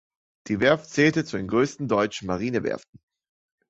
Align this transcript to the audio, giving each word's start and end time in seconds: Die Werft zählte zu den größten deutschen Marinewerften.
Die 0.47 0.59
Werft 0.59 0.89
zählte 0.89 1.25
zu 1.25 1.37
den 1.37 1.47
größten 1.47 1.87
deutschen 1.87 2.25
Marinewerften. 2.25 2.99